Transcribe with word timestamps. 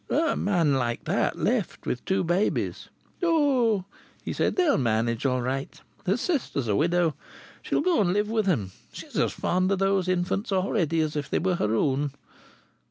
"A 0.09 0.35
man 0.35 0.73
like 0.73 1.03
that 1.03 1.37
left 1.37 1.85
with 1.85 2.03
two 2.05 2.23
babies!" 2.23 2.89
"Oh!" 3.21 3.85
he 4.23 4.33
said. 4.33 4.55
"They'll 4.55 4.79
manage 4.79 5.21
that 5.21 5.29
all 5.29 5.43
right. 5.43 5.79
His 6.07 6.21
sister's 6.21 6.67
a 6.67 6.75
widow. 6.75 7.13
She'll 7.61 7.81
go 7.81 8.01
and 8.01 8.11
live 8.11 8.27
with 8.27 8.47
him. 8.47 8.71
She's 8.91 9.15
as 9.17 9.31
fond 9.31 9.71
of 9.71 9.77
those 9.77 10.07
infants 10.07 10.51
already 10.51 11.01
as 11.01 11.15
if 11.15 11.29
they 11.29 11.37
were 11.37 11.57
her 11.57 11.75
own." 11.75 12.13